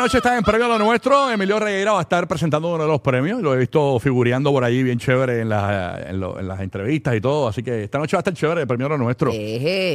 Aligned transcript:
noche 0.00 0.16
están 0.18 0.36
en 0.38 0.42
premio 0.42 0.66
a 0.66 0.68
lo 0.68 0.78
nuestro? 0.78 1.30
Emilio 1.30 1.58
Regueira 1.60 1.92
va 1.92 1.98
a 2.00 2.02
estar 2.02 2.26
presentando 2.26 2.74
uno 2.74 2.82
de 2.82 2.88
los 2.88 3.00
premios. 3.00 3.40
Lo 3.40 3.54
he 3.54 3.58
visto 3.58 3.98
figureando 4.00 4.50
por 4.50 4.64
ahí 4.64 4.82
bien 4.82 4.98
chévere 4.98 5.40
en, 5.42 5.48
la- 5.48 6.00
en 6.06 6.18
lo- 6.18 6.38
en 6.40 6.48
las 6.48 6.60
entrevistas 6.60 7.14
y 7.14 7.20
todo. 7.20 7.48
Así 7.48 7.62
que 7.62 7.84
esta 7.84 7.98
noche 7.98 8.16
va 8.16 8.18
a 8.18 8.22
estar 8.22 8.34
chévere 8.34 8.62
el 8.62 8.66
premio 8.66 8.86
a 8.86 8.90
lo 8.90 8.98
nuestro. 8.98 9.30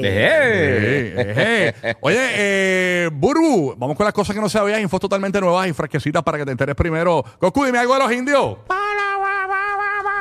Eje. 0.04 1.96
Oye, 2.02 2.18
eh, 2.20 3.10
Burbu, 3.12 3.76
vamos 3.78 3.96
con 3.98 4.06
las 4.06 4.14
cosas 4.14 4.36
que 4.36 4.42
no 4.42 4.50
sabías, 4.50 4.80
infos 4.80 5.00
totalmente 5.00 5.40
nuevas 5.42 5.68
y 5.68 5.74
fresquecitas 5.74 6.24
para 6.24 6.38
que 6.38 6.46
te 6.46 6.52
enteres 6.52 6.76
primero. 6.76 7.24
Goku, 7.42 7.66
dime 7.66 7.80
algo 7.80 7.94
de 7.96 8.00
los 8.00 8.12
indios. 8.12 8.58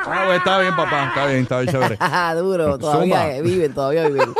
Ah, 0.07 0.23
pues, 0.25 0.37
está 0.37 0.59
bien, 0.59 0.75
papá, 0.75 1.07
está 1.07 1.25
bien, 1.27 1.41
está 1.41 1.59
bien 1.61 1.71
chévere. 1.71 1.97
Duro, 2.41 2.77
todavía 2.77 3.35
Zumba. 3.35 3.41
viven, 3.41 3.73
todavía 3.73 4.07
viven. 4.07 4.33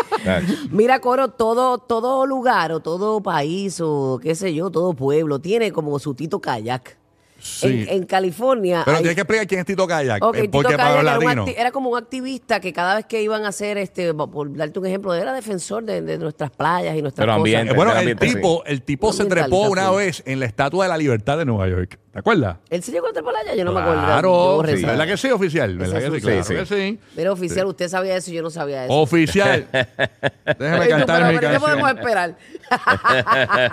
Mira, 0.71 0.99
Coro, 0.99 1.29
todo, 1.29 1.77
todo 1.79 2.25
lugar 2.25 2.71
o 2.71 2.79
todo 2.79 3.21
país 3.21 3.79
o 3.81 4.19
qué 4.21 4.35
sé 4.35 4.53
yo, 4.53 4.69
todo 4.69 4.93
pueblo 4.93 5.39
tiene 5.39 5.71
como 5.71 5.97
su 5.99 6.13
Tito 6.13 6.39
Kayak. 6.39 6.97
Sí. 7.37 7.67
En, 7.67 7.97
en 7.97 8.05
California. 8.05 8.81
Pero 8.85 8.97
hay- 8.97 9.03
tienes 9.03 9.15
que 9.15 9.21
explicar 9.21 9.45
quién 9.47 9.59
es 9.59 9.65
Tito 9.67 9.85
Kayak. 9.85 10.23
Ok, 10.23 10.35
eh, 10.35 10.41
Tito 10.47 10.63
para 10.63 10.77
Kayak 10.77 11.35
los 11.35 11.47
era, 11.49 11.71
como 11.71 11.91
un 11.91 11.97
activista 11.97 12.59
que 12.59 12.73
cada 12.73 12.95
vez 12.95 13.05
que 13.05 13.21
iban 13.21 13.45
a 13.45 13.49
hacer, 13.49 13.77
este, 13.77 14.13
por 14.15 14.55
darte 14.55 14.79
un 14.79 14.85
ejemplo, 14.87 15.13
era 15.13 15.31
defensor 15.31 15.83
de, 15.83 16.01
de 16.01 16.17
nuestras 16.17 16.49
playas 16.49 16.95
y 16.97 17.01
nuestras 17.03 17.23
Pero 17.23 17.33
cosas. 17.33 17.39
ambiente. 17.41 17.71
Eh, 17.71 17.75
bueno, 17.75 17.91
el 17.91 17.97
ambiente, 17.99 18.25
tipo, 18.27 18.63
el 18.65 18.81
tipo 18.81 19.13
se 19.13 19.25
trepó 19.25 19.69
una 19.69 19.91
vez 19.91 20.23
en 20.25 20.39
la 20.39 20.45
Estatua 20.47 20.85
de 20.85 20.89
la 20.89 20.97
Libertad 20.97 21.37
de 21.37 21.45
Nueva 21.45 21.67
York. 21.67 21.99
¿Te 22.15 22.19
acuerdas? 22.19 22.55
¿Él 22.69 22.81
se 22.81 22.93
llegó 22.93 23.09
a 23.09 23.11
trepar 23.11 23.35
allá? 23.35 23.55
Yo 23.55 23.65
no 23.65 23.73
me 23.73 23.81
acuerdo. 23.81 23.99
Yo 23.99 24.05
Claro, 24.07 24.29
borré 24.31 24.71
sí. 24.77 24.83
esa- 24.83 24.87
¿verdad 24.91 25.05
que 25.05 25.17
sí, 25.17 25.31
oficial? 25.31 25.77
¿Verdad 25.77 25.99
que 25.99 26.11
sí? 26.11 26.21
Claro 26.21 26.43
sí, 26.45 26.53
que 26.55 26.65
sí. 26.65 26.99
Mira, 27.17 27.31
oficial, 27.33 27.65
usted 27.67 27.89
sabía 27.89 28.15
eso 28.15 28.31
y 28.31 28.35
yo 28.35 28.41
no 28.41 28.49
sabía 28.49 28.85
eso. 28.85 28.93
Oficial. 28.93 29.67
Déjeme 30.57 30.87
cantar 30.87 31.17
pero- 31.23 31.31
mi 31.33 31.37
pero 31.39 31.51
¿Qué 31.51 31.59
podemos 31.59 31.83
canción. 31.83 31.97
esperar? 31.97 32.35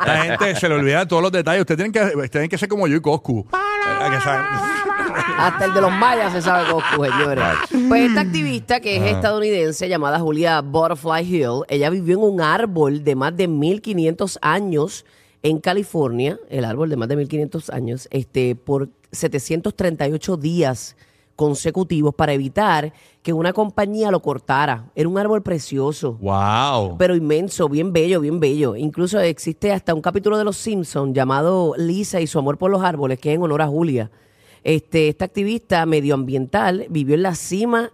La 0.07 0.23
gente 0.25 0.57
se 0.57 0.69
le 0.69 0.75
olvida 0.75 1.07
todos 1.07 1.23
los 1.23 1.31
detalles. 1.31 1.61
Ustedes 1.61 1.89
tienen 1.89 1.93
que, 1.93 2.29
tienen 2.31 2.51
que 2.51 2.59
ser 2.59 2.69
como 2.69 2.89
yo 2.89 2.97
y 2.97 3.01
Coscu. 3.01 3.47
Eh, 3.53 4.11
que 4.11 4.21
saben- 4.21 4.45
Hasta 5.39 5.65
el 5.67 5.75
de 5.75 5.81
los 5.81 5.93
mayas 5.93 6.33
se 6.33 6.43
sabe 6.43 6.69
Goku, 6.71 7.05
señores. 7.05 7.45
Pues 7.89 8.09
esta 8.09 8.23
activista 8.23 8.81
que 8.81 8.97
es 8.97 9.03
estadounidense 9.15 9.89
llamada 9.89 10.19
Julia 10.19 10.61
Butterfly 10.63 11.23
Hill, 11.23 11.63
ella 11.69 11.91
vivió 11.91 12.17
en 12.19 12.25
un 12.25 12.41
árbol 12.41 13.05
de 13.05 13.15
más 13.15 13.37
de 13.37 13.47
1500 13.47 14.39
años 14.43 15.05
en 15.43 15.59
California, 15.59 16.39
el 16.49 16.65
árbol 16.65 16.89
de 16.89 16.97
más 16.97 17.09
de 17.09 17.17
1500 17.17 17.71
años, 17.71 18.09
este 18.11 18.55
por 18.55 18.89
738 19.11 20.37
días 20.37 20.97
consecutivos 21.37 22.15
para 22.15 22.33
evitar 22.33 22.93
que 23.23 23.33
una 23.33 23.53
compañía 23.53 24.11
lo 24.11 24.21
cortara. 24.21 24.91
Era 24.95 25.09
un 25.09 25.19
árbol 25.19 25.43
precioso. 25.43 26.19
Wow. 26.21 26.97
Pero 26.99 27.17
inmenso, 27.17 27.69
bien 27.69 27.93
bello, 27.93 28.21
bien 28.21 28.39
bello. 28.39 28.77
Incluso 28.77 29.19
existe 29.19 29.73
hasta 29.73 29.95
un 29.95 30.03
capítulo 30.03 30.39
de 30.39 30.45
Los 30.45 30.57
Simpsons 30.57 31.15
llamado 31.15 31.75
Lisa 31.77 32.21
y 32.21 32.27
su 32.27 32.39
amor 32.39 32.59
por 32.59 32.71
los 32.71 32.83
árboles, 32.83 33.19
que 33.19 33.31
es 33.31 33.37
en 33.37 33.43
honor 33.43 33.63
a 33.63 33.67
Julia. 33.67 34.11
Este, 34.63 35.09
esta 35.09 35.25
activista 35.25 35.85
medioambiental 35.87 36.87
vivió 36.89 37.17
en 37.17 37.23
la 37.23 37.35
cima 37.35 37.91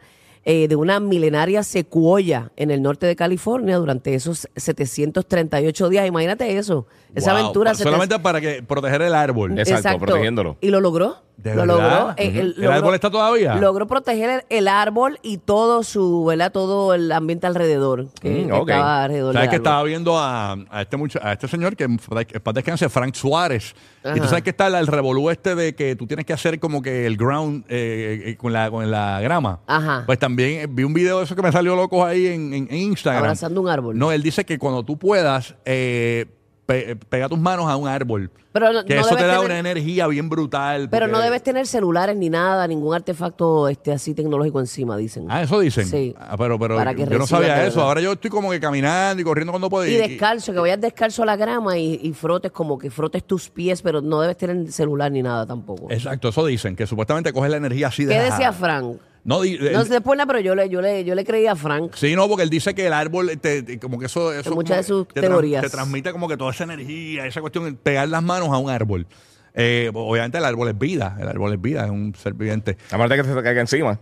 eh, 0.50 0.66
de 0.66 0.76
una 0.76 0.98
milenaria 0.98 1.62
secuoya 1.62 2.52
en 2.56 2.70
el 2.70 2.80
norte 2.80 3.04
de 3.06 3.14
California 3.16 3.76
durante 3.76 4.14
esos 4.14 4.48
738 4.56 5.88
días. 5.90 6.06
Imagínate 6.06 6.56
eso, 6.56 6.86
esa 7.14 7.32
Wow. 7.32 7.40
aventura. 7.42 7.72
Pa- 7.72 7.76
Solamente 7.76 8.18
para 8.18 8.40
que 8.40 8.62
proteger 8.62 9.02
el 9.02 9.14
árbol. 9.14 9.58
Exacto, 9.58 9.98
protegiéndolo. 9.98 10.56
Y 10.62 10.70
lo 10.70 10.80
logró. 10.80 11.16
¿De 11.38 11.54
lo 11.54 11.60
verdad? 11.76 11.76
logró. 12.00 12.14
Eh, 12.16 12.28
Ujú. 12.30 12.38
¿El 12.40 12.54
logró- 12.56 12.72
árbol 12.72 12.94
está 12.96 13.10
todavía? 13.10 13.54
Logró 13.54 13.86
proteger 13.86 14.28
el, 14.50 14.58
el 14.58 14.66
árbol 14.68 15.20
y 15.22 15.38
todo 15.38 15.84
su, 15.84 16.24
¿verdad? 16.24 16.50
Todo 16.50 16.94
el 16.94 17.12
ambiente 17.12 17.46
alrededor. 17.46 18.08
Que, 18.20 18.44
Mm, 18.46 18.52
ok. 18.52 18.68
estaba 18.70 19.04
alrededor 19.04 19.34
¿Sabes 19.34 19.44
del 19.44 19.50
que 19.50 19.56
árbol. 19.56 19.66
estaba 19.66 19.82
viendo 19.84 20.18
a, 20.18 20.52
a 20.68 20.82
este 20.82 20.96
mucha- 20.96 21.20
a 21.22 21.32
este 21.34 21.46
señor 21.46 21.76
que 21.76 21.84
en 21.84 21.96
paz 21.98 22.54
descanse, 22.54 22.88
Frank 22.88 23.14
Suárez? 23.14 23.74
Y 24.00 24.02
tú 24.14 24.20
Ajá. 24.22 24.28
sabes 24.28 24.42
que 24.42 24.50
está 24.50 24.68
la- 24.68 24.80
el 24.80 24.88
revolú 24.88 25.30
este 25.30 25.54
de 25.54 25.74
que 25.76 25.94
tú 25.94 26.06
tienes 26.08 26.26
que 26.26 26.32
hacer 26.32 26.58
como 26.58 26.82
que 26.82 27.06
el 27.06 27.16
ground 27.16 27.64
eh, 27.68 28.22
eh, 28.26 28.36
con, 28.36 28.52
la, 28.52 28.68
con 28.70 28.90
la 28.90 29.20
grama. 29.20 29.60
Ajá. 29.68 30.02
Pues 30.06 30.18
también 30.18 30.60
eh, 30.62 30.66
vi 30.68 30.82
un 30.82 30.92
video 30.92 31.18
de 31.18 31.24
eso 31.24 31.36
que 31.36 31.42
me 31.42 31.52
salió 31.52 31.76
loco 31.76 32.04
ahí 32.04 32.26
en, 32.26 32.52
en- 32.52 32.68
en 32.68 32.76
Instagram. 32.78 33.22
Abrazando 33.22 33.60
un 33.60 33.68
árbol. 33.68 33.96
No, 33.96 34.10
él 34.10 34.22
dice 34.24 34.44
que 34.44 34.58
cuando 34.58 34.82
tú 34.84 34.98
puedas, 34.98 35.54
eh, 35.64 36.26
pe- 36.68 36.96
pega 36.96 37.30
tus 37.30 37.38
manos 37.38 37.66
a 37.66 37.76
un 37.76 37.88
árbol. 37.88 38.30
Pero 38.52 38.72
no- 38.72 38.84
que 38.84 38.94
no 38.94 39.00
eso 39.00 39.10
te 39.10 39.22
debes 39.22 39.26
da 39.36 39.40
tener- 39.40 39.46
una 39.46 39.58
energía 39.58 40.06
bien 40.06 40.28
brutal. 40.28 40.88
Pero 40.90 41.06
porque- 41.06 41.12
no 41.18 41.20
debes 41.24 41.42
tener 41.42 41.66
celulares 41.66 42.14
ni 42.14 42.28
nada, 42.28 42.66
ningún 42.66 42.94
artefacto 42.94 43.68
este 43.68 43.90
así 43.90 44.12
tecnológico 44.12 44.60
encima, 44.60 44.94
dicen. 44.98 45.26
Ah, 45.30 45.42
eso 45.42 45.60
dicen. 45.60 45.86
Sí. 45.86 46.14
Ah, 46.18 46.36
pero 46.36 46.58
pero 46.58 46.76
Para 46.76 46.92
que 46.94 47.00
yo 47.04 47.06
no 47.06 47.18
reciba 47.20 47.38
sabía 47.40 47.54
de 47.54 47.60
eso. 47.68 47.76
verdad. 47.76 47.88
Ahora 47.88 48.00
yo 48.02 48.12
estoy 48.12 48.30
como 48.30 48.50
que 48.50 48.60
caminando 48.60 49.20
y 49.22 49.24
corriendo 49.24 49.50
cuando 49.52 49.70
puedo. 49.70 49.86
y 49.86 49.94
descalzo, 49.94 50.52
que 50.52 50.58
vayas 50.58 50.80
descalzo 50.80 51.22
a 51.22 51.26
la 51.26 51.36
grama 51.36 51.78
y, 51.78 52.00
y 52.02 52.12
frotes 52.12 52.52
como 52.52 52.76
que 52.78 52.90
frotes 52.90 53.24
tus 53.24 53.48
pies, 53.48 53.80
pero 53.80 54.02
no 54.02 54.20
debes 54.20 54.36
tener 54.36 54.70
celular 54.70 55.10
ni 55.10 55.22
nada 55.22 55.46
tampoco. 55.46 55.86
Exacto, 55.90 56.28
eso 56.28 56.44
dicen, 56.44 56.76
que 56.76 56.86
supuestamente 56.86 57.32
coge 57.32 57.48
la 57.48 57.56
energía 57.56 57.86
así 57.88 58.04
de 58.04 58.14
¿Qué 58.14 58.20
decía 58.24 58.52
Frank? 58.52 58.98
No, 59.28 59.44
No 59.44 59.84
sé 59.84 59.90
después 59.92 60.16
nada, 60.16 60.26
pero 60.26 60.40
yo 60.40 60.54
le, 60.54 60.70
yo 60.70 60.80
le, 60.80 61.04
yo 61.04 61.14
le 61.14 61.22
creí 61.22 61.46
a 61.46 61.54
Frank. 61.54 61.92
Sí, 61.94 62.14
no, 62.16 62.26
porque 62.28 62.44
él 62.44 62.48
dice 62.50 62.74
que 62.74 62.86
el 62.86 62.94
árbol, 62.94 63.38
te- 63.38 63.62
te- 63.62 63.78
como 63.78 63.98
que 63.98 64.06
eso... 64.06 64.32
eso 64.32 64.54
muchas 64.54 64.70
como 64.70 64.76
de 64.78 64.82
sus 64.84 65.08
te 65.08 65.20
teorías. 65.20 65.62
Te 65.62 65.68
transmite 65.68 66.12
como 66.12 66.28
que 66.28 66.38
toda 66.38 66.50
esa 66.50 66.64
energía, 66.64 67.26
esa 67.26 67.42
cuestión, 67.42 67.76
pegar 67.82 68.08
las 68.08 68.22
manos 68.22 68.48
a 68.48 68.56
un 68.56 68.70
árbol. 68.70 69.06
Eh, 69.52 69.90
obviamente 69.92 70.38
el 70.38 70.44
árbol 70.46 70.68
es 70.68 70.78
vida, 70.78 71.16
el 71.20 71.28
árbol 71.28 71.52
es 71.52 71.60
vida, 71.60 71.84
es 71.84 71.90
un 71.90 72.14
ser 72.14 72.32
viviente. 72.32 72.78
Aparte 72.90 73.16
que 73.16 73.22
te 73.22 73.42
caiga 73.42 73.60
encima. 73.60 74.00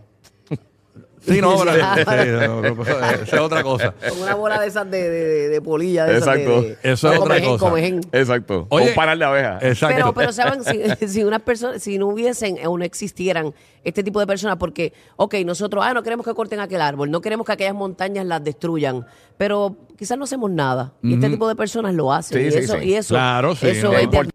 Sí, 1.19 1.41
no, 1.41 1.57
pero 1.59 1.73
sí, 1.73 2.29
no, 2.47 2.61
no, 2.61 2.81
esa 2.83 3.21
es 3.23 3.33
otra 3.33 3.61
cosa. 3.63 3.93
Con 4.09 4.21
una 4.21 4.35
bola 4.35 4.61
de 4.61 4.67
esas 4.67 4.89
de, 4.89 5.09
de, 5.09 5.25
de- 5.25 5.49
de 5.49 5.61
polilla. 5.61 6.05
De 6.05 6.17
esas 6.19 6.35
de- 6.35 6.41
Exacto. 6.43 6.61
de- 6.61 6.77
Eso 6.93 7.11
es 7.11 7.19
otra 7.19 7.41
cosa. 7.41 7.65
comején. 7.69 8.01
Exacto. 8.13 8.65
Oye, 8.69 8.89
un 8.89 8.95
panal 8.95 9.19
de 9.19 9.25
abejas. 9.25 9.63
Exacto. 9.63 9.95
Pero, 9.97 10.13
pero 10.13 10.31
saben, 10.31 10.63
si, 10.63 11.07
si 11.07 11.23
unas 11.23 11.41
personas, 11.41 11.81
si 11.83 11.97
no 11.97 12.07
hubiesen 12.07 12.57
o 12.65 12.77
no 12.77 12.85
existieran 12.85 13.53
este 13.83 14.03
tipo 14.03 14.19
de 14.21 14.27
personas, 14.27 14.55
porque, 14.57 14.93
ok, 15.17 15.35
nosotros, 15.45 15.83
ah, 15.85 15.93
no 15.93 16.01
queremos 16.03 16.25
que 16.25 16.33
corten 16.33 16.59
aquel 16.61 16.79
árbol, 16.81 17.11
no 17.11 17.19
queremos 17.19 17.45
que 17.45 17.51
aquellas 17.53 17.75
montañas 17.75 18.25
las 18.25 18.41
destruyan, 18.43 19.05
pero 19.37 19.75
quizás 19.97 20.17
no 20.17 20.23
hacemos 20.25 20.49
nada. 20.51 20.93
Y 21.03 21.15
este 21.15 21.29
tipo 21.29 21.47
de 21.49 21.55
personas 21.55 21.93
lo 21.93 22.13
hacen. 22.13 22.37
Sí, 22.39 22.47
y, 22.47 22.51
sí, 22.51 22.57
eso, 22.59 22.77
sí. 22.79 22.85
y 22.85 22.93
eso, 22.93 23.13
Claro, 23.15 23.53
sí, 23.55 23.67
eso 23.67 23.91
es 23.93 24.03
importante. 24.03 24.31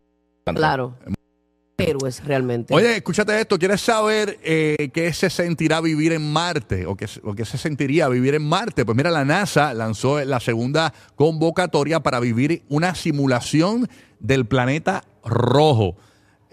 claro. 0.55 0.95
Héroes 1.89 2.25
realmente. 2.25 2.75
Oye, 2.75 2.97
escúchate 2.97 3.39
esto. 3.41 3.59
¿Quieres 3.59 3.81
saber 3.81 4.39
eh, 4.43 4.91
qué 4.93 5.13
se 5.13 5.29
sentirá 5.31 5.81
vivir 5.81 6.13
en 6.13 6.33
Marte? 6.33 6.87
¿O 6.87 6.97
qué, 6.97 7.07
se- 7.09 7.59
sentiría 7.59 8.09
vivir 8.09 8.35
en 8.35 8.43
Marte? 8.49 8.85
Pues 8.85 8.97
mira, 8.97 9.11
la 9.11 9.25
NASA 9.25 9.75
lanzó 9.75 10.25
la 10.25 10.41
segunda 10.41 10.93
convocatoria 11.17 12.01
para 12.01 12.21
vivir 12.21 12.63
una 12.69 12.95
simulación 12.95 13.89
del 14.21 14.47
planeta 14.47 15.05
rojo. 15.25 15.97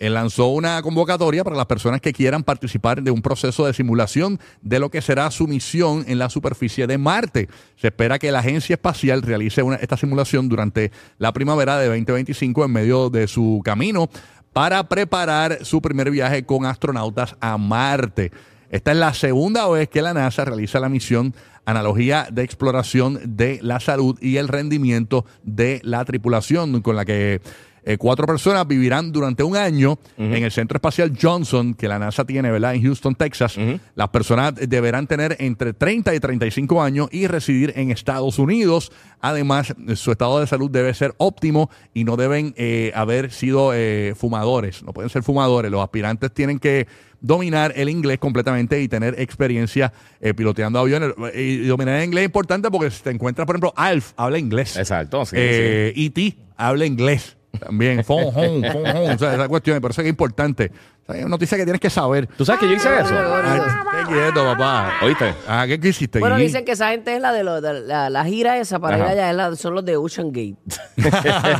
Eh, 0.02 0.10
lanzó 0.10 0.48
una 0.48 0.82
convocatoria 0.82 1.44
para 1.44 1.58
las 1.58 1.66
personas 1.66 2.00
que 2.00 2.14
quieran 2.14 2.44
participar 2.46 3.04
de 3.04 3.12
un 3.12 3.22
proceso 3.22 3.66
de 3.66 3.74
simulación 3.74 4.40
de 4.62 4.80
lo 4.80 4.90
que 4.90 5.02
será 5.02 5.30
su 5.30 5.46
misión 5.46 6.06
en 6.08 6.20
la 6.20 6.30
superficie 6.30 6.88
de 6.88 6.98
Marte. 6.98 7.50
Se 7.76 7.88
espera 7.88 8.18
que 8.18 8.32
la 8.32 8.40
agencia 8.40 8.76
espacial 8.76 9.22
realice 9.24 9.62
una- 9.62 9.76
esta 9.76 9.98
simulación 9.98 10.48
durante 10.48 10.92
la 11.18 11.34
primavera 11.34 11.78
de 11.80 11.88
2025 11.88 12.64
en 12.64 12.72
medio 12.72 13.10
de 13.10 13.28
su 13.28 13.60
camino 13.66 14.10
para 14.54 14.84
preparar 14.90 15.66
su 15.66 15.82
primer 15.82 16.12
viaje 16.12 16.46
con 16.46 16.66
astronautas 16.66 17.36
a 17.40 17.58
Marte. 17.58 18.32
Esta 18.70 18.92
es 18.92 18.98
la 18.98 19.14
segunda 19.14 19.68
vez 19.68 19.90
que 19.90 20.02
la 20.02 20.14
NASA 20.14 20.46
realiza 20.46 20.80
la 20.80 20.90
misión 20.90 21.34
analogía 21.66 22.28
de 22.32 22.44
exploración 22.44 23.20
de 23.24 23.60
la 23.62 23.80
salud 23.80 24.18
y 24.22 24.38
el 24.38 24.48
rendimiento 24.48 25.26
de 25.44 25.82
la 25.84 26.04
tripulación, 26.04 26.82
con 26.82 26.96
la 26.96 27.06
que 27.06 27.42
eh, 27.90 27.98
cuatro 27.98 28.28
personas 28.28 28.68
vivirán 28.68 29.12
durante 29.12 29.42
un 29.42 29.56
año 29.56 29.98
en 30.16 30.44
el 30.44 30.52
Centro 30.52 30.78
Espacial 30.78 31.12
Johnson, 31.20 31.74
que 31.74 31.88
la 31.88 31.98
NASA 31.98 32.24
tiene, 32.24 32.52
¿verdad? 32.52 32.76
En 32.76 32.84
Houston, 32.84 33.16
Texas. 33.16 33.58
Las 33.96 34.10
personas 34.10 34.54
deberán 34.56 35.08
tener 35.08 35.36
entre 35.40 35.74
30 35.74 36.14
y 36.14 36.20
35 36.20 36.84
años 36.84 37.10
y 37.12 37.26
residir 37.26 37.74
en 37.76 37.90
Estados 37.90 38.38
Unidos. 38.38 38.92
Además, 39.22 39.74
su 39.96 40.12
estado 40.12 40.40
de 40.40 40.46
salud 40.46 40.70
debe 40.70 40.94
ser 40.94 41.16
óptimo 41.18 41.72
y 41.92 42.04
no 42.04 42.16
deben 42.16 42.54
eh, 42.58 42.92
haber 42.94 43.32
sido 43.32 43.72
eh, 43.74 44.14
fumadores. 44.16 44.84
No 44.84 44.94
pueden 44.94 45.10
ser 45.10 45.24
fumadores. 45.24 45.72
Los 45.72 45.82
aspirantes 45.82 46.32
tienen 46.32 46.60
que 46.60 46.86
dominar 47.22 47.74
el 47.76 47.90
inglés 47.90 48.20
completamente 48.20 48.80
y 48.84 48.88
tener 48.88 49.20
experiencia 49.20 49.92
eh, 50.22 50.36
piloteando 50.36 50.78
aviones. 50.78 51.14
Y 51.34 51.66
dominar 51.66 51.96
el 51.96 52.06
inglés 52.06 52.22
es 52.22 52.28
importante 52.28 52.70
porque 52.70 52.92
si 52.92 53.02
te 53.02 53.10
encuentras, 53.10 53.48
por 53.48 53.56
ejemplo, 53.56 53.74
Alf 53.76 54.12
habla 54.16 54.38
inglés. 54.38 54.78
Exacto, 54.78 55.26
sí, 55.26 55.36
Eh, 55.40 55.94
E.T. 55.96 56.38
habla 56.56 56.86
inglés 56.86 57.39
también. 57.60 58.04
Phone 58.04 58.26
home, 58.36 58.72
phone 58.72 58.88
home. 58.88 59.14
O 59.14 59.18
sea, 59.18 59.34
esa 59.36 59.48
cuestión, 59.48 59.80
por 59.82 59.92
eso 59.92 60.02
es 60.02 60.04
que 60.04 60.10
es 60.10 60.14
importante. 60.14 60.72
O 61.04 61.12
sea, 61.12 61.16
es 61.20 61.26
una 61.26 61.32
noticia 61.32 61.58
que 61.58 61.64
tienes 61.64 61.82
que 61.82 61.90
saber. 61.90 62.28
¿Tú 62.28 62.46
sabes 62.46 62.60
que 62.62 62.68
yo 62.68 62.74
hice 62.76 62.88
eso? 63.00 63.16
Ay, 63.44 63.60
qué 64.08 64.14
quieto, 64.14 64.44
papá. 64.46 64.94
¿Oíste? 65.04 65.34
Ah, 65.48 65.66
¿qué, 65.68 65.80
qué 65.80 65.88
hiciste? 65.90 66.20
bueno, 66.20 66.36
dicen 66.38 66.64
que 66.66 66.74
esa 66.74 66.90
gente 66.92 67.16
es 67.16 67.22
la 67.22 67.32
de, 67.34 67.44
los- 67.44 67.62
de 67.62 67.82
la, 67.82 68.10
la 68.10 68.26
gira 68.26 68.58
esa 68.58 68.80
para 68.80 68.98
ir 69.00 69.04
allá, 69.04 69.30
es 69.32 69.36
la- 69.36 69.56
son 69.56 69.74
los 69.76 69.84
de 69.86 69.98
Ocean 69.98 70.32
Gate. 70.32 70.56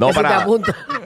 No, 0.00 0.10
para, 0.10 0.46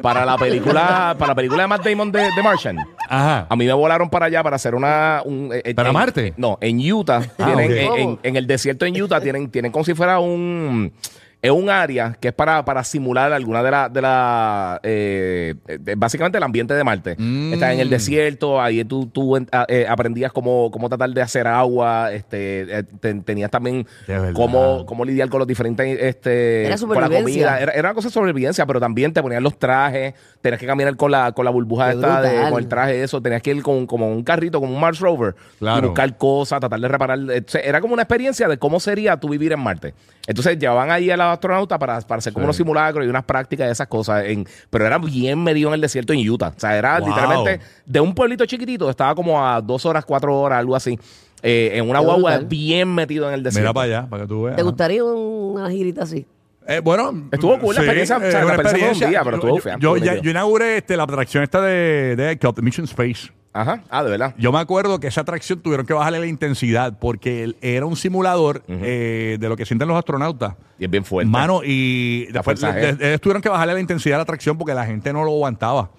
para 0.02 0.24
la 0.24 0.36
película, 0.38 1.14
para 1.18 1.28
la 1.30 1.34
película 1.34 1.62
de 1.62 1.68
Matt 1.68 1.84
Damon 1.84 2.10
de, 2.12 2.20
de 2.34 2.42
Martian. 2.42 2.76
Ajá. 3.08 3.46
A 3.48 3.56
mí 3.56 3.66
me 3.66 3.72
volaron 3.72 4.08
para 4.08 4.26
allá 4.26 4.42
para 4.42 4.56
hacer 4.56 4.74
una. 4.74 5.22
Un, 5.24 5.50
eh, 5.52 5.74
¿Para 5.74 5.88
en- 5.90 5.94
Marte? 5.94 6.34
No, 6.36 6.58
en 6.60 6.78
Utah. 6.92 7.22
Ah, 7.38 7.44
tienen, 7.54 7.70
ok. 7.70 7.76
en, 7.76 7.88
¿Cómo? 7.88 7.96
en- 7.96 8.18
en 8.22 8.36
el 8.36 8.46
desierto 8.46 8.86
en 8.86 9.00
Utah 9.00 9.20
tienen, 9.20 9.50
tienen 9.50 9.72
como 9.72 9.84
si 9.84 9.94
fuera 9.94 10.18
un. 10.20 10.92
Es 11.42 11.50
un 11.50 11.70
área 11.70 12.18
que 12.20 12.28
es 12.28 12.34
para, 12.34 12.62
para 12.66 12.84
simular 12.84 13.32
alguna 13.32 13.62
de 13.62 13.70
las. 13.70 13.90
De 13.92 14.02
la, 14.02 14.78
eh, 14.82 15.54
de- 15.80 15.94
básicamente 15.94 16.36
el 16.36 16.44
ambiente 16.44 16.74
de 16.74 16.84
Marte. 16.84 17.16
Mm. 17.18 17.54
Está 17.54 17.72
en 17.72 17.80
el 17.80 17.88
desierto, 17.88 18.60
ahí 18.60 18.84
tú, 18.84 19.06
tú 19.06 19.36
en- 19.38 19.48
a- 19.50 19.64
eh, 19.68 19.86
aprendías 19.88 20.32
cómo, 20.32 20.70
cómo 20.70 20.90
tratar 20.90 21.08
de 21.10 21.22
hacer 21.22 21.46
agua. 21.46 22.12
Este, 22.12 22.78
eh, 22.80 22.82
te- 23.00 23.14
tenías 23.22 23.50
también 23.50 23.86
cómo, 24.34 24.84
cómo 24.84 25.04
lidiar 25.06 25.30
con 25.30 25.38
los 25.38 25.48
diferentes. 25.48 25.98
Este, 25.98 26.66
Era 26.66 26.76
con 26.76 26.90
la 26.90 27.08
comida. 27.22 27.58
Era, 27.60 27.72
era 27.72 27.88
una 27.88 27.94
cosa 27.94 28.08
de 28.08 28.12
sobrevivencia, 28.14 28.66
pero 28.66 28.78
también 28.78 29.12
te 29.14 29.22
ponían 29.22 29.42
los 29.42 29.58
trajes. 29.58 30.12
Tenías 30.42 30.60
que 30.60 30.66
caminar 30.66 30.94
con 30.96 31.10
la, 31.10 31.32
con 31.32 31.46
la 31.46 31.50
burbuja 31.50 31.92
esta, 31.92 32.20
de, 32.20 32.50
con 32.50 32.58
el 32.58 32.68
traje, 32.68 33.02
eso. 33.02 33.20
Tenías 33.22 33.40
que 33.40 33.52
ir 33.52 33.62
con 33.62 33.86
como 33.86 34.10
un 34.12 34.22
carrito, 34.24 34.60
como 34.60 34.74
un 34.74 34.80
Mars 34.80 35.00
Rover. 35.00 35.34
Claro. 35.58 35.78
Y 35.78 35.88
buscar 35.88 36.18
cosas, 36.18 36.60
tratar 36.60 36.80
de 36.80 36.88
reparar. 36.88 37.18
Entonces, 37.18 37.62
Era 37.64 37.80
como 37.80 37.94
una 37.94 38.02
experiencia 38.02 38.46
de 38.46 38.58
cómo 38.58 38.78
sería 38.78 39.16
tú 39.16 39.30
vivir 39.30 39.52
en 39.52 39.60
Marte. 39.60 39.94
Entonces 40.26 40.58
llevaban 40.58 40.90
ahí 40.90 41.10
a 41.10 41.16
los 41.16 41.29
astronautas 41.34 41.78
para, 41.78 42.00
para 42.02 42.18
hacer 42.18 42.32
como 42.32 42.44
Sí. 42.44 42.46
unos 42.46 42.56
simulacros 42.56 43.04
y 43.06 43.08
unas 43.08 43.24
prácticas 43.24 43.66
de 43.66 43.72
esas 43.72 43.86
cosas. 43.88 44.24
En, 44.26 44.46
pero 44.70 44.86
era 44.86 44.98
bien 44.98 45.42
metido 45.42 45.68
en 45.68 45.74
el 45.74 45.80
desierto 45.80 46.12
en 46.12 46.28
Utah. 46.28 46.52
O 46.56 46.60
sea, 46.60 46.76
era 46.76 46.98
Wow. 47.00 47.08
literalmente 47.08 47.60
de 47.86 48.00
un 48.00 48.14
pueblito 48.14 48.44
chiquitito, 48.46 48.88
estaba 48.90 49.14
como 49.14 49.44
a 49.44 49.60
dos 49.60 49.84
horas, 49.86 50.04
cuatro 50.04 50.38
horas, 50.38 50.58
algo 50.58 50.76
así. 50.76 50.98
eh, 51.42 51.70
en 51.78 51.88
una 51.88 52.00
guagua 52.00 52.36
bien 52.38 52.94
metido 52.94 53.26
en 53.28 53.32
el 53.34 53.42
desierto. 53.42 53.62
Mira 53.70 53.72
para 53.72 53.84
allá, 54.00 54.10
para 54.10 54.22
que 54.24 54.28
tú 54.28 54.42
veas. 54.42 54.56
¿Te 54.56 54.62
gustaría 54.62 55.02
una 55.02 55.70
girita 55.70 56.02
así? 56.02 56.26
Eh, 56.68 56.80
bueno, 56.84 57.28
Estuvo 57.32 57.58
cool 57.58 57.74
la 57.74 57.80
experiencia, 57.80 58.18
o 58.18 58.20
sea, 58.20 58.40
la 58.40 58.44
una 58.44 58.54
experiencia 58.56 58.94
fue 58.94 59.06
un 59.06 59.10
día, 59.10 59.24
pero 59.24 59.36
estuvo 59.36 59.56
yo, 59.56 59.62
fea, 59.62 59.76
Yo, 59.80 59.96
ya- 59.96 60.16
inauguré 60.18 60.76
este, 60.76 60.98
la 60.98 61.04
atracción 61.04 61.42
esta 61.42 61.62
de, 61.62 62.14
de 62.14 62.38
Mission 62.60 62.84
Space. 62.84 63.30
Ajá. 63.54 63.82
Ah, 63.88 64.04
de 64.04 64.10
verdad. 64.10 64.34
Yo 64.38 64.52
me 64.52 64.58
acuerdo 64.58 65.00
que 65.00 65.06
esa 65.08 65.22
atracción 65.22 65.60
tuvieron 65.60 65.86
que 65.86 65.94
bajarle 65.94 66.20
la 66.20 66.26
intensidad 66.26 66.98
porque 67.00 67.42
él- 67.42 67.56
era 67.62 67.86
un 67.86 67.96
simulador 67.96 68.62
eh, 68.68 69.38
de 69.40 69.48
lo 69.48 69.56
que 69.56 69.64
sienten 69.64 69.88
los 69.88 69.96
astronautas. 69.96 70.54
Y 70.80 70.84
es 70.86 70.90
bien 70.90 71.04
fuerte. 71.04 71.30
Mano, 71.30 71.60
y 71.62 72.24
La 72.30 72.40
después 72.40 72.58
fuerza 72.58 72.72
de- 72.72 72.94
G. 72.94 72.96
de- 72.96 73.08
ellos 73.10 73.20
tuvieron 73.20 73.42
que 73.42 73.48
bajarle 73.50 73.74
la 73.74 73.80
intensidad 73.80 74.14
a 74.16 74.18
la 74.18 74.22
atracción 74.22 74.56
porque 74.58 74.74
la 74.74 74.86
gente 74.86 75.12
no 75.12 75.22
lo 75.24 75.30
aguantaba. 75.32 75.90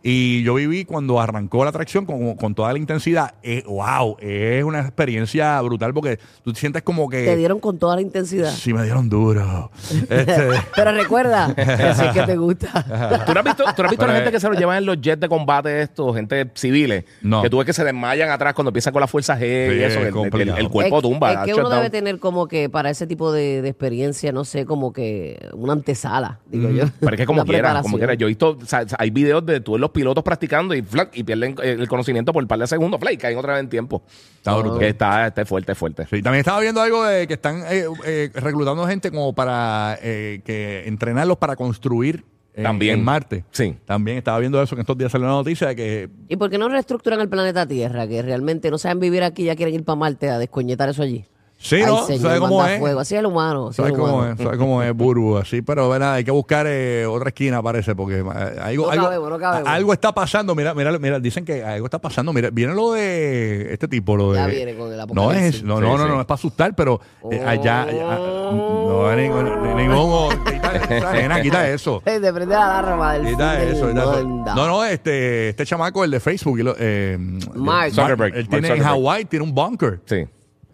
Y 0.00 0.42
yo 0.44 0.54
viví 0.54 0.84
cuando 0.84 1.20
arrancó 1.20 1.64
la 1.64 1.70
atracción 1.70 2.06
con, 2.06 2.34
con 2.36 2.54
toda 2.54 2.72
la 2.72 2.78
intensidad. 2.78 3.34
Eh, 3.42 3.64
wow, 3.66 4.16
es 4.20 4.62
una 4.62 4.80
experiencia 4.80 5.60
brutal 5.60 5.92
porque 5.92 6.18
tú 6.44 6.52
te 6.52 6.60
sientes 6.60 6.82
como 6.82 7.08
que... 7.10 7.24
Te 7.24 7.36
dieron 7.36 7.58
con 7.58 7.78
toda 7.78 7.96
la 7.96 8.00
intensidad. 8.02 8.50
Sí, 8.52 8.72
me 8.72 8.84
dieron 8.84 9.08
duro. 9.08 9.70
Este, 9.90 10.48
Pero 10.76 10.92
recuerda, 10.92 11.46
así 11.46 12.04
es 12.06 12.12
que 12.12 12.22
te 12.22 12.36
gusta. 12.36 13.22
¿Tú 13.26 13.34
no 13.34 13.40
has 13.40 13.44
visto, 13.44 13.64
tú 13.74 13.82
no 13.82 13.84
has 13.86 13.90
visto 13.90 14.04
a 14.04 14.06
la 14.06 14.12
Pero, 14.12 14.12
gente 14.14 14.28
eh, 14.28 14.32
que 14.32 14.40
se 14.40 14.48
los 14.48 14.56
llevan 14.56 14.78
en 14.78 14.86
los 14.86 15.00
jets 15.00 15.20
de 15.20 15.28
combate 15.28 15.82
estos, 15.82 16.14
gente 16.14 16.48
civiles? 16.54 17.04
No. 17.20 17.42
Que 17.42 17.50
tú 17.50 17.58
ves 17.58 17.66
que 17.66 17.72
se 17.72 17.82
desmayan 17.84 18.30
atrás 18.30 18.54
cuando 18.54 18.68
empiezan 18.70 18.92
con 18.92 19.00
la 19.00 19.08
fuerza 19.08 19.36
G 19.36 19.40
y 19.76 19.82
eso, 19.82 19.94
es 19.94 19.96
el, 19.96 20.06
el- 20.06 20.12
complicado. 20.12 20.58
el 20.58 20.68
cuerpo 20.68 20.96
es, 20.98 21.02
tumba. 21.02 21.32
Es 21.32 21.38
que 21.40 21.54
uno 21.54 21.64
down. 21.68 21.74
debe 21.82 21.90
tener 21.90 22.18
como 22.20 22.46
que 22.46 22.70
para 22.70 22.88
ese 22.90 23.06
tipo 23.08 23.32
de, 23.32 23.62
de 23.62 23.68
experiencia, 23.68 24.27
no 24.32 24.44
sé, 24.44 24.64
como 24.66 24.92
que 24.92 25.48
una 25.52 25.72
antesala, 25.72 26.40
digo 26.46 26.70
yo. 26.70 26.84
Pero 27.00 27.12
es 27.12 27.20
que 27.20 27.26
como 27.26 27.44
quiera, 27.44 27.58
preparación. 27.58 27.82
como 27.82 27.98
quiera. 27.98 28.14
Yo 28.14 28.26
he 28.26 28.28
visto, 28.28 28.58
o 28.60 28.66
sea, 28.66 28.84
hay 28.98 29.10
videos 29.10 29.44
de 29.44 29.60
tú 29.60 29.78
los 29.78 29.90
pilotos 29.90 30.24
practicando 30.24 30.74
y 30.74 30.82
flac, 30.82 31.16
y 31.16 31.24
pierden 31.24 31.56
eh, 31.62 31.76
el 31.78 31.88
conocimiento 31.88 32.32
por 32.32 32.42
un 32.42 32.48
par 32.48 32.58
de 32.58 32.66
segundos, 32.66 33.00
flac, 33.00 33.14
y 33.14 33.16
caen 33.16 33.38
otra 33.38 33.54
vez 33.54 33.62
en 33.62 33.68
tiempo. 33.68 34.02
Está 34.36 34.56
brutal. 34.56 34.78
Que 34.78 34.88
está, 34.88 35.26
está 35.26 35.44
fuerte, 35.44 35.74
fuerte. 35.74 36.06
Sí, 36.10 36.22
también 36.22 36.40
estaba 36.40 36.60
viendo 36.60 36.80
algo 36.80 37.04
de 37.04 37.26
que 37.26 37.34
están 37.34 37.62
eh, 37.68 37.84
eh, 38.04 38.30
reclutando 38.34 38.86
gente 38.86 39.10
como 39.10 39.34
para 39.34 39.98
eh, 40.02 40.40
que 40.44 40.86
entrenarlos 40.86 41.36
para 41.38 41.56
construir 41.56 42.24
en, 42.54 42.64
También. 42.64 42.98
en 42.98 43.04
Marte. 43.04 43.44
Sí. 43.50 43.76
También 43.84 44.18
estaba 44.18 44.38
viendo 44.38 44.60
eso 44.60 44.74
que 44.74 44.80
estos 44.80 44.98
días 44.98 45.12
salió 45.12 45.26
una 45.26 45.36
noticia 45.36 45.68
de 45.68 45.76
que 45.76 46.10
¿Y 46.28 46.36
por 46.36 46.50
qué 46.50 46.58
no 46.58 46.68
reestructuran 46.68 47.20
el 47.20 47.28
planeta 47.28 47.66
Tierra? 47.66 48.08
Que 48.08 48.20
realmente 48.22 48.70
no 48.70 48.78
saben 48.78 48.98
vivir 48.98 49.22
aquí, 49.22 49.44
ya 49.44 49.54
quieren 49.54 49.74
ir 49.74 49.84
para 49.84 49.96
Marte 49.96 50.28
a 50.28 50.38
descoñetar 50.38 50.88
eso 50.88 51.02
allí. 51.02 51.24
Sí, 51.58 51.76
Ay, 51.76 51.82
¿no? 51.86 52.06
señor, 52.06 52.22
¿Sabes 52.22 52.40
cómo 52.40 52.64
es? 52.64 52.78
fuego. 52.78 53.00
Así 53.00 53.14
es 53.14 53.18
el 53.20 53.26
humano. 53.26 53.68
así 53.68 53.70
es 53.72 53.76
¿Sabes 53.76 53.92
el 53.92 53.98
cómo 53.98 54.14
humano. 54.14 54.32
es? 54.32 54.38
¿Sabes 54.42 54.58
cómo 54.58 54.82
es 54.82 54.94
Burbu? 54.94 55.36
Así, 55.42 55.60
pero 55.62 55.88
verdad, 55.88 56.14
hay 56.14 56.24
que 56.24 56.30
buscar 56.30 56.66
eh, 56.68 57.04
otra 57.06 57.28
esquina, 57.28 57.62
parece, 57.62 57.94
porque 57.94 58.18
eh, 58.18 58.22
algo, 58.62 58.86
No 58.86 58.90
algo, 58.92 59.04
cabemos, 59.04 59.30
no 59.30 59.38
cabemos. 59.38 59.68
algo 59.68 59.92
está 59.92 60.12
pasando. 60.12 60.54
Mira, 60.54 60.72
mira, 60.74 60.96
mira, 60.98 61.18
dicen 61.20 61.44
que 61.44 61.62
algo 61.64 61.86
está 61.86 61.98
pasando. 61.98 62.32
Mira, 62.32 62.50
viene 62.50 62.74
lo 62.74 62.92
de 62.92 63.72
este 63.72 63.88
tipo, 63.88 64.16
lo 64.16 64.32
de. 64.32 64.38
Ya 64.40 64.46
viene 64.46 64.74
con 64.76 64.90
el 64.90 64.96
no 64.98 65.02
apocalipsis. 65.02 65.54
es, 65.56 65.62
no, 65.64 65.76
Sí, 65.76 65.82
no, 65.82 65.96
no, 65.98 66.04
sí. 66.04 66.08
no, 66.10 66.20
es 66.20 66.26
para 66.26 66.34
asustar, 66.36 66.74
pero 66.74 67.00
eh, 67.30 67.42
allá, 67.46 67.82
allá- 67.82 68.18
no, 68.18 69.14
ningún, 69.16 69.76
ningún, 69.76 70.44
quita, 70.44 71.12
nena, 71.12 71.42
quita 71.42 71.68
eso. 71.68 72.00
Te 72.04 72.20
prende 72.32 72.54
la 72.54 72.78
alarma 72.78 73.14
del 73.14 73.26
Quita 73.28 73.62
eso, 73.62 73.88
quita 73.88 74.02
eso. 74.02 74.26
mundo. 74.28 74.54
No, 74.54 74.66
no, 74.66 74.84
este, 74.84 75.50
este 75.50 75.66
chamaco, 75.66 76.04
el 76.04 76.10
de 76.12 76.20
Facebook, 76.20 76.58
eh, 76.78 77.18
Mark. 77.54 77.92
Zuckerberg, 77.92 78.36
él 78.36 78.48
tiene 78.48 78.68
en. 78.68 78.82
Hawái, 78.82 79.24
tiene 79.24 79.44
un 79.44 79.54
bunker. 79.54 80.00
Sí. 80.06 80.26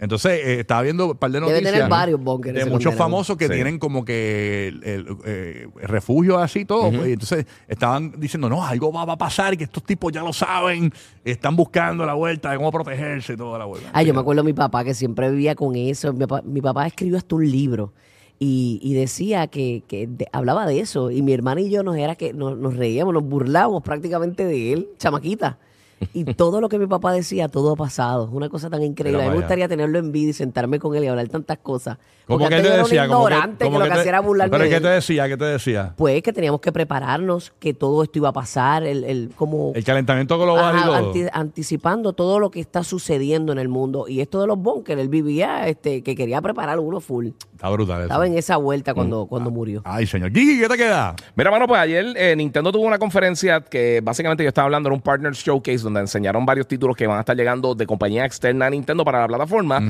Entonces, 0.04 0.32
eh, 0.44 0.60
estaba 0.60 0.82
viendo 0.82 1.10
un 1.10 1.16
par 1.16 1.30
de 1.30 1.40
Debe 1.40 1.50
noticias. 1.52 1.72
tener 1.74 1.88
varios 1.88 2.20
bunkers 2.22 2.54
De 2.54 2.60
ese 2.60 2.70
muchos 2.70 2.92
condenado. 2.92 3.04
famosos 3.10 3.36
que 3.36 3.46
Sí. 3.48 3.52
tienen 3.54 3.78
como 3.78 4.04
que 4.04 4.68
el, 4.68 4.84
el, 4.84 5.16
eh, 5.24 5.66
refugio 5.82 6.38
así 6.38 6.64
todo. 6.64 6.90
pues, 6.92 7.08
y 7.08 7.12
entonces 7.14 7.46
estaban 7.66 8.14
diciendo, 8.18 8.48
no, 8.48 8.64
algo 8.64 8.92
va, 8.92 9.04
va 9.04 9.14
a 9.14 9.18
pasar 9.18 9.54
y 9.54 9.56
que 9.56 9.64
estos 9.64 9.82
tipos 9.82 10.12
ya 10.12 10.22
lo 10.22 10.32
saben. 10.32 10.92
Están 11.24 11.56
buscando 11.56 12.06
la 12.06 12.14
vuelta 12.14 12.50
de 12.52 12.56
cómo 12.56 12.70
protegerse 12.70 13.32
y 13.32 13.36
toda 13.36 13.58
la 13.58 13.64
vuelta. 13.64 13.90
Ay, 13.92 14.06
yo 14.06 14.14
me 14.14 14.20
acuerdo 14.20 14.42
de 14.42 14.46
mi 14.46 14.52
papá 14.52 14.84
que 14.84 14.94
siempre 14.94 15.30
vivía 15.30 15.54
con 15.54 15.74
eso. 15.74 16.12
Mi 16.12 16.20
papá, 16.26 16.42
mi 16.44 16.60
papá 16.60 16.86
escribió 16.86 17.16
hasta 17.16 17.34
un 17.34 17.50
libro 17.50 17.92
y, 18.38 18.80
y 18.82 18.94
decía 18.94 19.46
que, 19.46 19.82
que 19.88 20.06
de- 20.06 20.28
hablaba 20.32 20.66
de 20.66 20.80
eso. 20.80 21.10
Y 21.10 21.22
mi 21.22 21.32
hermana 21.32 21.60
y 21.60 21.70
yo 21.70 21.82
nos 21.82 21.96
era 21.96 22.14
que 22.14 22.32
nos, 22.32 22.58
nos 22.58 22.76
reíamos, 22.76 23.14
nos 23.14 23.22
burlábamos 23.24 23.82
prácticamente 23.82 24.44
de 24.44 24.72
él, 24.72 24.88
chamaquita. 24.98 25.58
Y 26.12 26.24
todo 26.34 26.60
lo 26.60 26.68
que 26.68 26.78
mi 26.78 26.86
papá 26.86 27.12
decía, 27.12 27.48
todo 27.48 27.72
ha 27.72 27.76
pasado. 27.76 28.24
Es 28.26 28.30
una 28.32 28.48
cosa 28.48 28.68
tan 28.70 28.82
increíble. 28.82 29.22
A 29.22 29.26
mí 29.26 29.30
me 29.32 29.36
gustaría 29.38 29.68
tenerlo 29.68 29.98
en 29.98 30.12
vida 30.12 30.30
y 30.30 30.32
sentarme 30.32 30.78
con 30.78 30.94
él 30.94 31.04
y 31.04 31.06
hablar 31.06 31.28
tantas 31.28 31.58
cosas. 31.58 31.98
¿Cómo 32.26 32.38
Porque 32.38 32.48
que 32.48 32.54
antes 32.56 32.62
te 32.62 32.68
yo 32.68 32.74
era 32.74 32.82
un 32.84 32.88
decía? 32.88 33.06
¿Cómo 33.08 33.26
que- 33.26 33.32
ignorante 33.34 33.64
que, 33.66 33.70
lo 33.70 33.80
que 33.80 33.86
te- 33.90 33.92
hacía 33.92 34.08
era 34.08 34.20
burlarme 34.20 34.50
¿Pero 34.50 34.64
de 34.64 34.70
qué 34.70 34.76
él. 34.76 34.82
te 34.82 34.88
decía? 34.88 35.28
¿Qué 35.28 35.36
te 35.36 35.44
decía? 35.44 35.92
Pues 35.96 36.22
que 36.22 36.32
teníamos 36.32 36.60
que 36.60 36.72
prepararnos, 36.72 37.52
que 37.58 37.74
todo 37.74 38.02
esto 38.02 38.18
iba 38.18 38.30
a 38.30 38.32
pasar, 38.32 38.82
el, 38.84 39.04
el 39.04 39.30
como 39.36 39.72
El 39.74 39.84
calentamiento 39.84 40.38
global 40.38 40.74
y 40.74 40.78
Ajá, 40.78 40.86
todo. 40.86 40.96
anti- 40.96 41.26
anticipando 41.32 42.12
todo 42.14 42.38
lo 42.40 42.50
que 42.50 42.60
está 42.60 42.82
sucediendo 42.82 43.52
en 43.52 43.58
el 43.58 43.68
mundo. 43.68 44.06
Y 44.08 44.20
esto 44.20 44.40
de 44.40 44.46
los 44.46 44.58
bunkers, 44.58 45.00
él 45.00 45.08
vivía 45.08 45.68
este, 45.68 46.02
que 46.02 46.14
quería 46.16 46.40
preparar 46.40 46.78
uno 46.80 47.00
full. 47.00 47.28
Está 47.52 47.68
brutal 47.68 47.96
eso. 47.98 48.04
Estaba 48.04 48.26
en 48.26 48.38
esa 48.38 48.56
vuelta 48.56 48.92
Mm. 48.92 48.94
cuando, 48.96 49.26
cuando 49.26 49.50
murió. 49.50 49.82
Ay, 49.84 50.06
señor. 50.06 50.30
Gigi, 50.32 50.60
¿qué 50.60 50.68
te 50.68 50.76
queda? 50.78 51.14
Mira, 51.36 51.50
mano, 51.50 51.66
pues 51.66 51.78
ayer 51.80 52.06
eh, 52.16 52.34
Nintendo 52.36 52.72
tuvo 52.72 52.84
una 52.86 52.98
conferencia 52.98 53.60
que 53.60 54.00
básicamente 54.02 54.42
yo 54.42 54.48
estaba 54.48 54.64
hablando 54.64 54.88
en 54.88 54.94
un 54.94 55.00
Partners 55.02 55.38
Showcase 55.38 55.83
donde 55.84 56.00
enseñaron 56.00 56.44
varios 56.44 56.66
títulos 56.66 56.96
que 56.96 57.06
van 57.06 57.18
a 57.18 57.20
estar 57.20 57.36
llegando 57.36 57.74
de 57.74 57.86
compañía 57.86 58.24
externa 58.24 58.66
a 58.66 58.70
Nintendo 58.70 59.04
para 59.04 59.20
la 59.20 59.28
plataforma. 59.28 59.80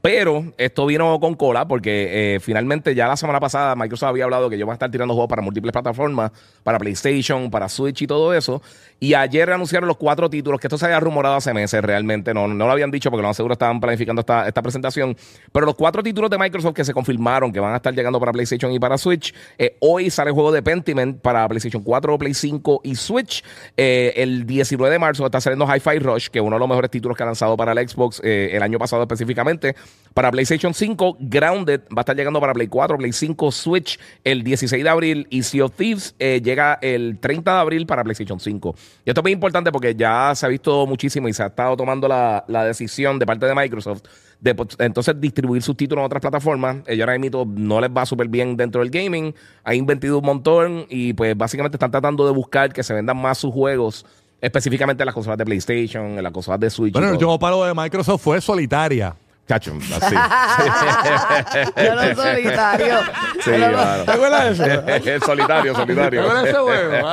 Pero 0.00 0.52
esto 0.56 0.86
vino 0.86 1.18
con 1.20 1.34
cola 1.34 1.68
porque 1.68 2.36
eh, 2.36 2.40
finalmente 2.40 2.94
ya 2.94 3.06
la 3.06 3.16
semana 3.16 3.40
pasada 3.40 3.76
Microsoft 3.76 4.10
había 4.10 4.24
hablado 4.24 4.48
que 4.48 4.56
ellos 4.56 4.66
van 4.66 4.74
a 4.74 4.76
estar 4.76 4.90
tirando 4.90 5.14
juegos 5.14 5.28
para 5.28 5.42
múltiples 5.42 5.72
plataformas, 5.72 6.30
para 6.62 6.78
PlayStation, 6.78 7.50
para 7.50 7.68
Switch 7.68 8.02
y 8.02 8.06
todo 8.06 8.32
eso. 8.32 8.62
Y 8.98 9.14
ayer 9.14 9.50
anunciaron 9.50 9.88
los 9.88 9.96
cuatro 9.96 10.28
títulos, 10.28 10.60
que 10.60 10.66
esto 10.66 10.76
se 10.78 10.84
había 10.84 11.00
rumorado 11.00 11.36
hace 11.36 11.54
meses 11.54 11.82
realmente, 11.82 12.34
no, 12.34 12.46
no 12.46 12.66
lo 12.66 12.72
habían 12.72 12.90
dicho 12.90 13.10
porque 13.10 13.22
lo 13.22 13.28
más 13.28 13.36
seguro 13.36 13.54
estaban 13.54 13.80
planificando 13.80 14.20
esta, 14.20 14.46
esta 14.46 14.62
presentación. 14.62 15.16
Pero 15.52 15.66
los 15.66 15.74
cuatro 15.74 16.02
títulos 16.02 16.30
de 16.30 16.38
Microsoft 16.38 16.74
que 16.74 16.84
se 16.84 16.92
confirmaron 16.92 17.52
que 17.52 17.60
van 17.60 17.72
a 17.72 17.76
estar 17.76 17.94
llegando 17.94 18.20
para 18.20 18.32
PlayStation 18.32 18.72
y 18.72 18.78
para 18.78 18.98
Switch. 18.98 19.34
eh, 19.58 19.76
hoy 19.80 20.10
sale 20.10 20.28
el 20.28 20.34
juego 20.34 20.52
de 20.52 20.62
Pentiment 20.62 21.20
para 21.20 21.48
PlayStation 21.48 21.82
4, 21.82 22.18
Play 22.18 22.34
5 22.34 22.80
y 22.84 22.94
Switch. 22.94 23.42
Eh, 23.76 24.12
el 24.16 24.46
19 24.46 24.92
de 24.92 24.98
marzo 24.98 25.24
está 25.24 25.39
saliendo 25.40 25.66
Hi-Fi 25.66 25.98
Rush, 25.98 26.28
que 26.28 26.38
es 26.38 26.44
uno 26.44 26.56
de 26.56 26.60
los 26.60 26.68
mejores 26.68 26.90
títulos 26.90 27.16
que 27.16 27.22
ha 27.22 27.26
lanzado 27.26 27.56
para 27.56 27.72
el 27.72 27.88
Xbox 27.88 28.20
eh, 28.24 28.50
el 28.52 28.62
año 28.62 28.78
pasado 28.78 29.02
específicamente. 29.02 29.74
Para 30.14 30.30
PlayStation 30.30 30.74
5, 30.74 31.16
Grounded 31.20 31.82
va 31.90 31.98
a 31.98 32.00
estar 32.00 32.16
llegando 32.16 32.40
para 32.40 32.52
Play 32.52 32.68
4, 32.68 32.98
Play 32.98 33.12
5, 33.12 33.52
Switch 33.52 33.98
el 34.24 34.42
16 34.42 34.82
de 34.82 34.88
abril 34.90 35.26
y 35.30 35.42
Sea 35.42 35.64
of 35.64 35.72
Thieves 35.72 36.14
eh, 36.18 36.40
llega 36.42 36.78
el 36.82 37.18
30 37.18 37.52
de 37.52 37.60
abril 37.60 37.86
para 37.86 38.02
PlayStation 38.02 38.40
5. 38.40 38.74
Y 39.04 39.10
esto 39.10 39.20
es 39.20 39.22
muy 39.22 39.32
importante 39.32 39.70
porque 39.72 39.94
ya 39.94 40.34
se 40.34 40.46
ha 40.46 40.48
visto 40.48 40.86
muchísimo 40.86 41.28
y 41.28 41.32
se 41.32 41.42
ha 41.42 41.46
estado 41.46 41.76
tomando 41.76 42.08
la, 42.08 42.44
la 42.48 42.64
decisión 42.64 43.18
de 43.18 43.26
parte 43.26 43.46
de 43.46 43.54
Microsoft 43.54 44.02
de 44.40 44.54
pues, 44.54 44.76
entonces 44.78 45.20
distribuir 45.20 45.62
sus 45.62 45.76
títulos 45.76 46.02
en 46.02 46.06
otras 46.06 46.20
plataformas. 46.20 46.78
Ellos 46.86 47.06
ahora 47.06 47.18
mismo 47.18 47.44
no 47.46 47.80
les 47.80 47.90
va 47.90 48.06
súper 48.06 48.28
bien 48.28 48.56
dentro 48.56 48.80
del 48.80 48.90
gaming. 48.90 49.34
Han 49.64 49.74
invertido 49.74 50.18
un 50.18 50.24
montón 50.24 50.86
y 50.88 51.12
pues 51.12 51.36
básicamente 51.36 51.76
están 51.76 51.90
tratando 51.90 52.26
de 52.26 52.32
buscar 52.32 52.72
que 52.72 52.82
se 52.82 52.94
vendan 52.94 53.16
más 53.16 53.38
sus 53.38 53.52
juegos, 53.52 54.06
específicamente 54.40 55.02
en 55.02 55.06
las 55.06 55.14
consolas 55.14 55.38
de 55.38 55.44
PlayStation, 55.44 56.16
en 56.18 56.22
las 56.22 56.32
consolas 56.32 56.60
de 56.60 56.70
Switch. 56.70 56.90
y 56.90 56.92
Bueno, 56.92 57.08
el 57.08 57.14
todo. 57.18 57.30
último 57.32 57.38
palo 57.38 57.64
de 57.64 57.74
Microsoft 57.74 58.22
fue 58.22 58.40
solitaria. 58.40 59.14
Chacho, 59.48 59.72
así. 60.00 60.14
Yo 61.84 61.94
no 61.96 62.14
solitario. 62.14 62.98
Sí, 63.44 63.50
claro. 63.50 64.04
¿Te 64.04 64.10
acuerdas 64.12 64.58
de 64.58 64.62
eso? 64.64 64.64
Es 65.10 65.24
solitario, 65.24 65.72
¿Te 65.72 65.78
solitario. 65.80 66.20
acuerdas 66.22 66.44
de 66.44 66.50
ese 66.50 66.58
juego? 66.60 66.92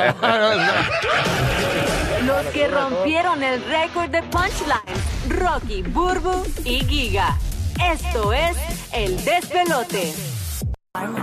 Los 2.25 2.46
que 2.48 2.67
rompieron 2.67 3.41
el 3.41 3.63
récord 3.65 4.10
de 4.10 4.22
punchlines, 4.24 5.29
Rocky, 5.29 5.81
Burbu 5.84 6.43
y 6.65 6.84
Giga. 6.86 7.38
Esto 7.91 8.34
es 8.34 8.57
El 8.91 9.24
Despelote. 9.24 10.13